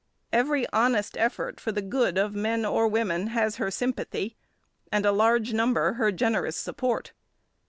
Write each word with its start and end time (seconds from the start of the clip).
Every 0.33 0.65
honest 0.73 1.15
effort 1.15 1.59
for 1.59 1.71
the 1.71 1.83
good 1.83 2.17
of 2.17 2.33
men 2.33 2.65
or 2.65 2.87
women 2.87 3.27
has 3.27 3.57
her 3.57 3.69
sympathy, 3.69 4.35
and 4.91 5.05
a 5.05 5.11
large 5.11 5.53
number 5.53 5.93
her 5.93 6.11
generous 6.11 6.57
support. 6.57 7.13